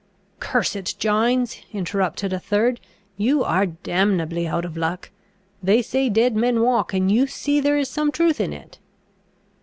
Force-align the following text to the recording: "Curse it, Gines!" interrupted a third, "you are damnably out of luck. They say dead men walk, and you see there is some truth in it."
"Curse 0.39 0.75
it, 0.75 0.95
Gines!" 0.97 1.59
interrupted 1.73 2.33
a 2.33 2.39
third, 2.39 2.79
"you 3.17 3.43
are 3.43 3.67
damnably 3.67 4.47
out 4.47 4.65
of 4.65 4.75
luck. 4.75 5.11
They 5.61 5.83
say 5.83 6.09
dead 6.09 6.35
men 6.35 6.61
walk, 6.61 6.91
and 6.91 7.11
you 7.11 7.27
see 7.27 7.59
there 7.59 7.77
is 7.77 7.87
some 7.87 8.11
truth 8.11 8.41
in 8.41 8.51
it." 8.51 8.79